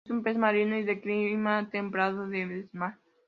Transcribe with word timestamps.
Es 0.03 0.09
un 0.09 0.23
pez 0.23 0.35
marino 0.35 0.75
y 0.79 0.83
de 0.83 0.99
clima 0.99 1.69
templado 1.69 2.25
y 2.33 2.39
demersal. 2.39 2.95